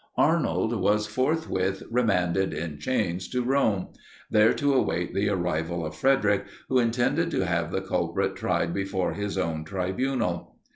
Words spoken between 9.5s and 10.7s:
tribunal.